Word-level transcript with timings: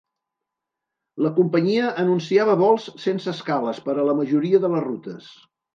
La 1.25 1.31
companyia 1.41 1.91
anunciava 2.05 2.57
vols 2.65 2.89
sense 3.07 3.33
escales 3.39 3.87
per 3.87 3.97
a 4.05 4.11
la 4.13 4.21
majoria 4.23 4.65
de 4.67 4.77
les 4.79 4.89
rutes. 4.93 5.35